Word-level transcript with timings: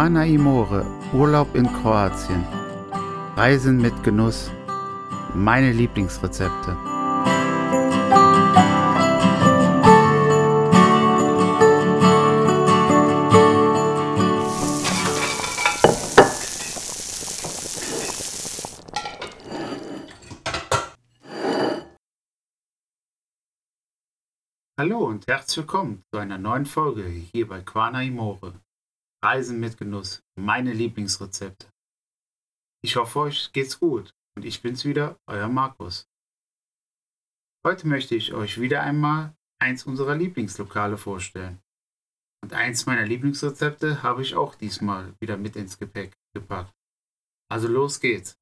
Quana 0.00 0.24
Imore, 0.24 0.86
Urlaub 1.12 1.54
in 1.54 1.66
Kroatien. 1.66 2.42
Reisen 3.36 3.76
mit 3.76 3.92
Genuss. 4.02 4.50
Meine 5.34 5.72
Lieblingsrezepte. 5.72 6.74
Hallo 24.78 24.98
und 25.08 25.26
herzlich 25.26 25.58
willkommen 25.58 26.02
zu 26.10 26.18
einer 26.18 26.38
neuen 26.38 26.64
Folge 26.64 27.04
hier 27.04 27.46
bei 27.46 27.60
Quana 27.60 28.02
Imore. 28.02 28.54
Reisen 29.22 29.60
mit 29.60 29.76
Genuss, 29.76 30.22
meine 30.34 30.72
Lieblingsrezepte. 30.72 31.68
Ich 32.82 32.96
hoffe, 32.96 33.18
euch 33.20 33.52
geht's 33.52 33.78
gut 33.78 34.14
und 34.34 34.46
ich 34.46 34.62
bin's 34.62 34.86
wieder, 34.86 35.20
euer 35.26 35.48
Markus. 35.48 36.08
Heute 37.66 37.86
möchte 37.86 38.14
ich 38.14 38.32
euch 38.32 38.58
wieder 38.58 38.82
einmal 38.82 39.36
eins 39.60 39.84
unserer 39.84 40.16
Lieblingslokale 40.16 40.96
vorstellen. 40.96 41.60
Und 42.42 42.54
eins 42.54 42.86
meiner 42.86 43.04
Lieblingsrezepte 43.04 44.02
habe 44.02 44.22
ich 44.22 44.34
auch 44.34 44.54
diesmal 44.54 45.14
wieder 45.20 45.36
mit 45.36 45.54
ins 45.54 45.78
Gepäck 45.78 46.16
gepackt. 46.34 46.72
Also 47.50 47.68
los 47.68 48.00
geht's. 48.00 48.39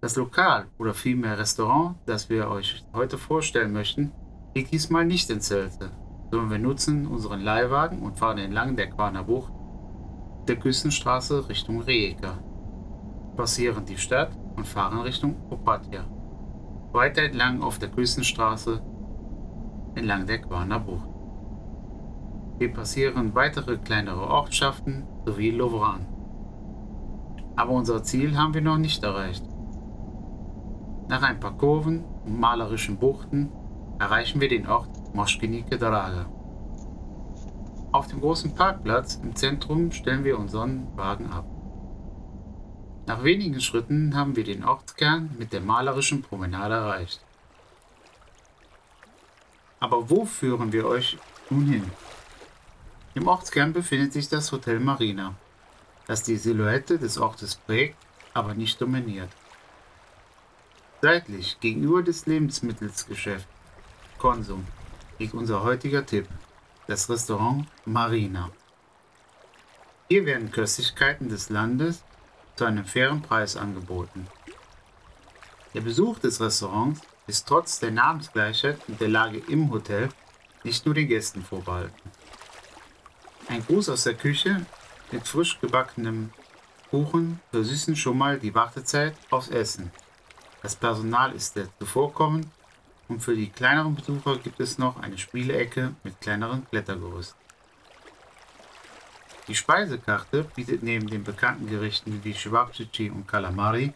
Das 0.00 0.16
Lokal 0.16 0.66
oder 0.78 0.94
vielmehr 0.94 1.38
Restaurant, 1.38 1.96
das 2.06 2.28
wir 2.28 2.48
euch 2.48 2.84
heute 2.92 3.18
vorstellen 3.18 3.72
möchten, 3.72 4.12
liegt 4.54 4.72
diesmal 4.72 5.04
nicht 5.04 5.30
in 5.30 5.40
Zelte, 5.40 5.90
sondern 6.30 6.50
wir 6.50 6.58
nutzen 6.58 7.06
unseren 7.06 7.40
Leihwagen 7.40 8.02
und 8.02 8.18
fahren 8.18 8.38
entlang 8.38 8.76
der 8.76 8.90
Quaner 8.90 9.24
Bucht 9.24 9.52
der 10.48 10.56
Küstenstraße 10.56 11.48
Richtung 11.48 11.80
Rijeka, 11.80 12.38
passieren 13.36 13.84
die 13.84 13.96
Stadt 13.96 14.30
und 14.54 14.66
fahren 14.66 15.00
Richtung 15.00 15.34
Opatja. 15.50 16.04
Weiter 16.92 17.22
entlang 17.22 17.62
auf 17.62 17.80
der 17.80 17.88
Küstenstraße 17.88 18.80
entlang 19.96 20.26
der 20.26 20.38
Quaner 20.38 20.78
Bucht. 20.78 21.08
Wir 22.58 22.72
passieren 22.72 23.34
weitere 23.34 23.76
kleinere 23.76 24.28
Ortschaften 24.28 25.04
sowie 25.24 25.50
Lovran. 25.50 26.06
Aber 27.56 27.72
unser 27.72 28.02
Ziel 28.02 28.36
haben 28.36 28.54
wir 28.54 28.62
noch 28.62 28.78
nicht 28.78 29.02
erreicht. 29.02 29.44
Nach 31.08 31.22
ein 31.22 31.38
paar 31.38 31.56
Kurven 31.56 32.04
und 32.24 32.40
malerischen 32.40 32.98
Buchten 32.98 33.52
erreichen 33.98 34.40
wir 34.40 34.48
den 34.48 34.66
Ort 34.66 35.14
Moschkinike 35.14 35.78
Draga. 35.78 36.26
Auf 37.92 38.08
dem 38.08 38.20
großen 38.20 38.54
Parkplatz 38.54 39.20
im 39.22 39.36
Zentrum 39.36 39.92
stellen 39.92 40.24
wir 40.24 40.38
unseren 40.38 40.88
Wagen 40.96 41.30
ab. 41.30 41.46
Nach 43.06 43.22
wenigen 43.22 43.60
Schritten 43.60 44.16
haben 44.16 44.34
wir 44.34 44.42
den 44.42 44.64
Ortskern 44.64 45.30
mit 45.38 45.52
der 45.52 45.60
malerischen 45.60 46.22
Promenade 46.22 46.74
erreicht. 46.74 47.20
Aber 49.78 50.10
wo 50.10 50.24
führen 50.24 50.72
wir 50.72 50.86
euch 50.86 51.16
nun 51.48 51.66
hin? 51.66 51.90
Im 53.14 53.28
Ortskern 53.28 53.72
befindet 53.72 54.12
sich 54.12 54.28
das 54.28 54.50
Hotel 54.50 54.80
Marina, 54.80 55.34
das 56.08 56.24
die 56.24 56.36
Silhouette 56.36 56.98
des 56.98 57.16
Ortes 57.16 57.54
prägt, 57.54 57.96
aber 58.34 58.54
nicht 58.54 58.80
dominiert. 58.80 59.30
Seitlich 61.02 61.60
gegenüber 61.60 62.02
des 62.02 62.24
Lebensmittelsgeschäfts 62.26 63.46
Konsum 64.18 64.66
liegt 65.18 65.34
unser 65.34 65.62
heutiger 65.62 66.06
Tipp, 66.06 66.26
das 66.86 67.10
Restaurant 67.10 67.66
Marina. 67.84 68.50
Hier 70.08 70.24
werden 70.24 70.50
Köstlichkeiten 70.50 71.28
des 71.28 71.50
Landes 71.50 72.02
zu 72.56 72.64
einem 72.64 72.86
fairen 72.86 73.20
Preis 73.20 73.56
angeboten. 73.56 74.26
Der 75.74 75.82
Besuch 75.82 76.18
des 76.18 76.40
Restaurants 76.40 77.02
ist 77.26 77.46
trotz 77.46 77.78
der 77.78 77.90
Namensgleichheit 77.90 78.78
und 78.88 78.98
der 78.98 79.08
Lage 79.08 79.42
im 79.48 79.70
Hotel 79.70 80.08
nicht 80.64 80.86
nur 80.86 80.94
den 80.94 81.08
Gästen 81.08 81.42
vorbehalten. 81.42 82.10
Ein 83.48 83.64
Gruß 83.66 83.90
aus 83.90 84.04
der 84.04 84.14
Küche 84.14 84.64
mit 85.12 85.28
frisch 85.28 85.60
gebackenem 85.60 86.32
Kuchen 86.90 87.40
versüßen 87.50 87.96
schon 87.96 88.16
mal 88.16 88.38
die 88.38 88.54
Wartezeit 88.54 89.14
aufs 89.30 89.48
Essen. 89.48 89.90
Das 90.66 90.74
Personal 90.74 91.30
ist 91.30 91.54
sehr 91.54 91.68
zuvorkommend 91.78 92.48
und 93.06 93.20
für 93.20 93.36
die 93.36 93.50
kleineren 93.50 93.94
Besucher 93.94 94.36
gibt 94.36 94.58
es 94.58 94.78
noch 94.78 95.00
eine 95.00 95.16
Spielecke 95.16 95.94
mit 96.02 96.20
kleineren 96.20 96.68
Klettergerüsten. 96.68 97.38
Die 99.46 99.54
Speisekarte 99.54 100.42
bietet 100.42 100.82
neben 100.82 101.06
den 101.06 101.22
bekannten 101.22 101.68
Gerichten 101.68 102.18
wie 102.24 102.34
Schwabcici 102.34 103.10
und 103.10 103.28
Calamari 103.28 103.94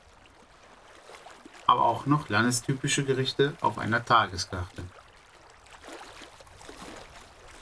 aber 1.66 1.82
auch 1.82 2.06
noch 2.06 2.28
landestypische 2.28 3.04
Gerichte 3.04 3.54
auf 3.62 3.76
einer 3.76 4.04
Tageskarte. 4.04 4.84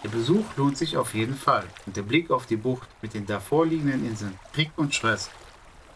Der 0.05 0.11
Besuch 0.11 0.45
lohnt 0.59 0.77
sich 0.77 0.99
auf 0.99 1.15
jeden 1.15 1.35
Fall 1.35 1.65
und 1.87 1.97
der 1.97 2.03
Blick 2.03 2.31
auf 2.31 2.45
die 2.45 2.57
Bucht 2.57 2.91
mit 3.01 3.15
den 3.15 3.25
davor 3.25 3.65
liegenden 3.65 4.07
Inseln 4.07 4.39
Krieg 4.53 4.71
und 4.77 4.95
Stress 4.95 5.31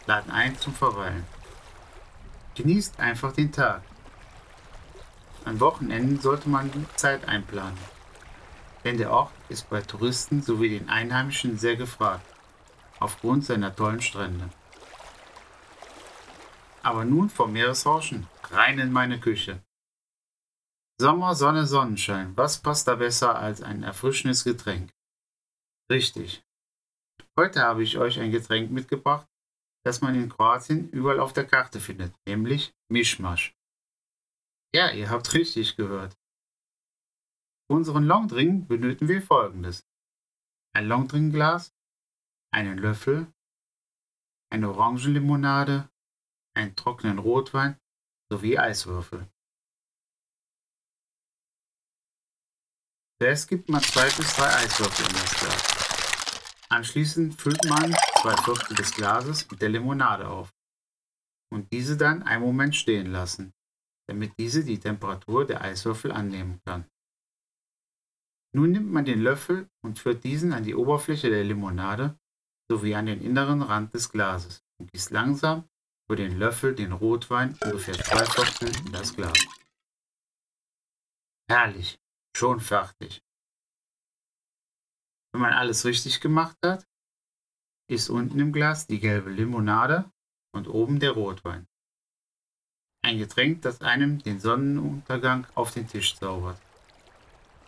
laden 0.06 0.32
ein 0.32 0.58
zum 0.58 0.72
Verweilen. 0.72 1.26
Genießt 2.54 3.00
einfach 3.00 3.32
den 3.32 3.50
Tag. 3.50 3.82
An 5.44 5.58
Wochenenden 5.58 6.20
sollte 6.20 6.48
man 6.48 6.70
Zeit 6.96 7.26
einplanen, 7.26 7.78
denn 8.84 8.98
der 8.98 9.10
Ort 9.10 9.32
ist 9.48 9.70
bei 9.70 9.80
Touristen 9.80 10.42
sowie 10.42 10.68
den 10.68 10.88
Einheimischen 10.88 11.58
sehr 11.58 11.76
gefragt, 11.76 12.26
aufgrund 13.00 13.44
seiner 13.44 13.74
tollen 13.74 14.02
Strände. 14.02 14.50
Aber 16.82 17.04
nun 17.04 17.30
vom 17.30 17.52
Meeresrauschen 17.52 18.26
rein 18.50 18.78
in 18.78 18.92
meine 18.92 19.18
Küche. 19.18 19.62
Sommer, 21.00 21.34
Sonne, 21.34 21.66
Sonnenschein, 21.66 22.36
was 22.36 22.58
passt 22.58 22.86
da 22.86 22.96
besser 22.96 23.36
als 23.36 23.62
ein 23.62 23.82
erfrischendes 23.82 24.44
Getränk? 24.44 24.92
Richtig. 25.90 26.44
Heute 27.36 27.62
habe 27.62 27.82
ich 27.82 27.98
euch 27.98 28.20
ein 28.20 28.30
Getränk 28.30 28.70
mitgebracht, 28.70 29.26
das 29.84 30.00
man 30.00 30.14
in 30.14 30.28
Kroatien 30.28 30.88
überall 30.90 31.20
auf 31.20 31.32
der 31.32 31.46
Karte 31.46 31.80
findet, 31.80 32.14
nämlich 32.26 32.74
Mischmasch. 32.88 33.54
Ja, 34.74 34.90
ihr 34.90 35.10
habt 35.10 35.32
richtig 35.34 35.76
gehört. 35.76 36.16
Für 37.66 37.76
unseren 37.76 38.04
Longdrink 38.04 38.68
benötigen 38.68 39.08
wir 39.08 39.22
folgendes. 39.22 39.86
Ein 40.74 40.88
Longdrinkglas, 40.88 41.74
einen 42.52 42.78
Löffel, 42.78 43.32
eine 44.50 44.70
Orangenlimonade, 44.70 45.90
einen 46.54 46.76
trockenen 46.76 47.18
Rotwein 47.18 47.78
sowie 48.30 48.58
Eiswürfel. 48.58 49.30
Zuerst 53.20 53.48
gibt 53.48 53.68
man 53.68 53.82
zwei 53.82 54.04
bis 54.04 54.34
drei 54.34 54.48
Eiswürfel 54.48 55.06
in 55.06 55.12
das 55.12 55.34
Glas. 55.38 55.81
Anschließend 56.72 57.38
füllt 57.38 57.62
man 57.68 57.94
zwei 58.22 58.34
Viertel 58.44 58.74
des 58.76 58.94
Glases 58.94 59.50
mit 59.50 59.60
der 59.60 59.68
Limonade 59.68 60.26
auf 60.26 60.54
und 61.52 61.70
diese 61.70 61.98
dann 61.98 62.22
einen 62.22 62.42
Moment 62.42 62.74
stehen 62.74 63.12
lassen, 63.12 63.52
damit 64.08 64.32
diese 64.38 64.64
die 64.64 64.80
Temperatur 64.80 65.46
der 65.46 65.60
Eiswürfel 65.60 66.10
annehmen 66.10 66.62
kann. 66.64 66.86
Nun 68.54 68.70
nimmt 68.70 68.90
man 68.90 69.04
den 69.04 69.20
Löffel 69.20 69.68
und 69.84 69.98
führt 69.98 70.24
diesen 70.24 70.54
an 70.54 70.64
die 70.64 70.74
Oberfläche 70.74 71.28
der 71.28 71.44
Limonade 71.44 72.18
sowie 72.70 72.94
an 72.94 73.04
den 73.04 73.20
inneren 73.20 73.60
Rand 73.60 73.92
des 73.92 74.10
Glases 74.10 74.64
und 74.80 74.90
gießt 74.92 75.10
langsam 75.10 75.68
über 76.08 76.16
den 76.16 76.38
Löffel 76.38 76.74
den 76.74 76.92
Rotwein 76.92 77.54
ungefähr 77.62 77.98
zwei 77.98 78.24
Viertel 78.24 78.86
in 78.86 78.92
das 78.92 79.14
Glas. 79.14 79.46
Herrlich, 81.50 82.00
schon 82.34 82.60
fertig. 82.60 83.22
Wenn 85.32 85.40
man 85.40 85.54
alles 85.54 85.84
richtig 85.84 86.20
gemacht 86.20 86.56
hat, 86.64 86.86
ist 87.88 88.10
unten 88.10 88.38
im 88.38 88.52
Glas 88.52 88.86
die 88.86 89.00
gelbe 89.00 89.30
Limonade 89.30 90.10
und 90.54 90.68
oben 90.68 91.00
der 91.00 91.12
Rotwein. 91.12 91.66
Ein 93.04 93.18
Getränk, 93.18 93.62
das 93.62 93.80
einem 93.80 94.22
den 94.22 94.38
Sonnenuntergang 94.38 95.46
auf 95.54 95.72
den 95.72 95.88
Tisch 95.88 96.14
zaubert. 96.16 96.60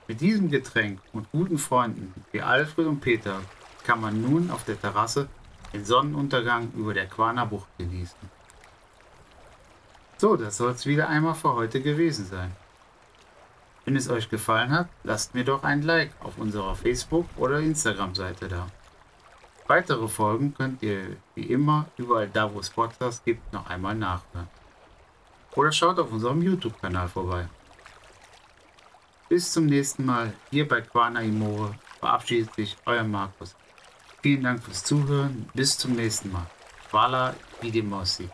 Mit 0.07 0.21
diesem 0.21 0.51
Getränk 0.51 1.01
und 1.13 1.31
guten 1.33 1.59
Freunden 1.59 2.13
wie 2.31 2.43
Alfred 2.43 2.87
und 2.87 3.01
Peter 3.01 3.41
kann 3.83 4.01
man 4.01 4.21
nun 4.21 4.51
auf 4.51 4.65
der 4.65 4.81
Terrasse 4.81 5.29
den 5.73 5.85
Sonnenuntergang 5.85 6.71
über 6.75 6.95
der 6.95 7.07
Quaner 7.07 7.47
Bucht 7.47 7.69
genießen. 7.79 8.19
So, 10.19 10.37
das 10.37 10.59
soll 10.59 10.73
es 10.73 10.87
wieder 10.87 11.09
einmal 11.09 11.35
für 11.35 11.55
heute 11.55 11.81
gewesen 11.81 12.27
sein. 12.27 12.55
Wenn 13.85 13.97
es 13.97 14.09
euch 14.09 14.31
gefallen 14.31 14.71
hat, 14.71 14.89
lasst 15.03 15.35
mir 15.35 15.45
doch 15.45 15.63
ein 15.63 15.83
Like 15.83 16.13
auf 16.21 16.39
unserer 16.39 16.75
Facebook- 16.75 17.29
oder 17.37 17.61
Instagram-Seite 17.61 18.49
da. 18.49 18.67
Weitere 19.67 20.09
Folgen 20.09 20.55
könnt 20.55 20.83
ihr 20.83 21.17
wie 21.35 21.45
immer 21.45 21.87
überall 21.97 22.29
da, 22.29 22.53
wo 22.53 22.61
es 22.61 22.71
Podcasts 22.71 23.25
gibt, 23.25 23.53
noch 23.53 23.69
einmal 23.69 23.95
nachhören. 23.95 24.49
Oder 25.55 25.73
schaut 25.73 25.99
auf 25.99 26.13
unserem 26.13 26.43
YouTube-Kanal 26.43 27.09
vorbei. 27.09 27.49
Bis 29.29 29.53
zum 29.53 29.67
nächsten 29.67 30.05
Mal 30.05 30.33
hier 30.51 30.69
bei 30.69 30.81
Quana 30.81 31.21
Imore 31.21 31.75
verabschiedet 31.99 32.55
sich 32.55 32.77
euer 32.85 33.05
Markus. 33.05 33.55
Vielen 34.23 34.43
Dank 34.43 34.63
fürs 34.63 34.85
Zuhören. 34.85 35.49
Bis 35.55 35.79
zum 35.79 35.93
nächsten 35.93 36.33
Mal. 36.33 36.47
Vala 36.91 37.35
Idemossi. 37.63 38.29